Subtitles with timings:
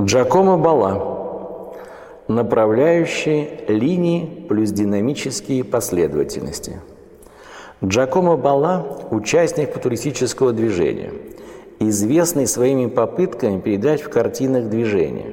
[0.00, 1.76] Джакомо Бала.
[2.26, 6.80] Направляющие линии плюс динамические последовательности.
[7.84, 11.12] Джакомо Бала– участник футуристического движения,
[11.78, 15.32] известный своими попытками передать в картинах движение.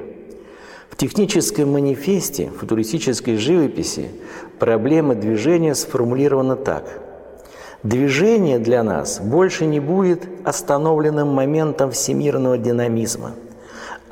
[0.90, 4.10] В техническом манифесте футуристической живописи
[4.60, 6.84] проблема движения сформулирована так.
[7.82, 13.32] Движение для нас больше не будет остановленным моментом всемирного динамизма–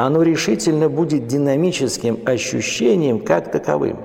[0.06, 3.98] оно решительно будет динамическим ощущением как таковым.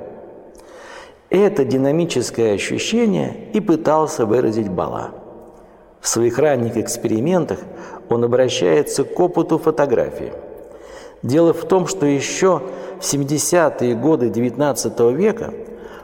[1.30, 5.12] Это динамическое ощущение и пытался выразить Бала.
[6.02, 7.60] В своих ранних экспериментах
[8.10, 10.34] он обращается к опыту фотографии.
[11.24, 12.62] Дело в том, что еще
[13.00, 15.54] в 70-е годы XIX века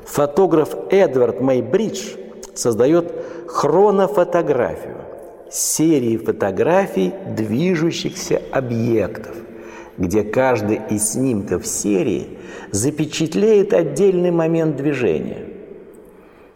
[0.05, 2.15] фотограф Эдвард Мейбридж
[2.55, 3.13] создает
[3.45, 4.99] хронофотографию–
[5.51, 9.35] серии фотографий движущихся объектов–
[9.97, 12.37] где каждый из снимков серии
[12.71, 15.45] запечатлеет отдельный момент движения.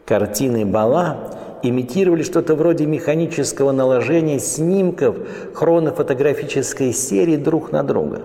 [0.06, 5.18] Картины Бала имитировали что-то вроде механического наложения снимков
[5.54, 8.22] хронофотографической серии друг на друга.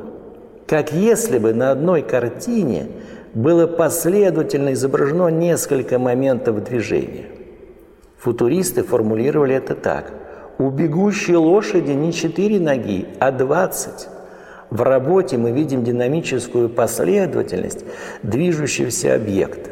[0.67, 2.87] Как если бы на одной картине
[3.35, 7.27] было последовательно изображено несколько моментов движения.
[8.19, 10.13] Футуристы формулировали это так.
[10.59, 14.09] У бегущей лошади не четыре ноги, а двадцать.
[14.71, 17.85] В работе мы видим динамическую последовательность
[18.23, 19.71] движущегося объекта.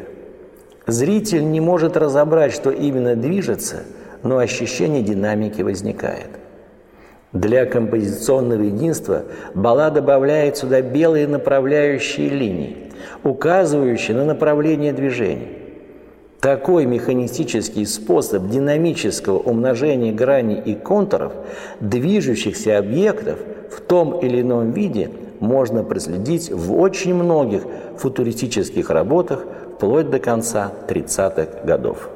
[0.87, 3.83] Зритель не может разобрать, что именно движется,
[4.23, 6.29] но ощущение динамики возникает.
[7.31, 12.91] Для композиционного единства Бала добавляет сюда белые направляющие линии,
[13.23, 15.68] указывающие на направление движения.
[16.39, 21.33] Такой механистический способ динамического умножения граней и контуров
[21.81, 27.63] движущихся объектов в том или ином виде можно проследить в очень многих
[27.97, 29.43] футуристических работах
[29.75, 32.09] вплоть до конца 30-х годов.